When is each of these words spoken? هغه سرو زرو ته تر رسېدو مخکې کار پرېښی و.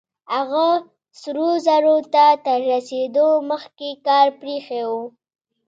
هغه 0.35 0.67
سرو 1.21 1.49
زرو 1.65 1.95
ته 2.13 2.25
تر 2.45 2.59
رسېدو 2.71 3.27
مخکې 3.51 3.89
کار 4.07 4.27
پرېښی 4.41 4.83
و. 4.89 4.93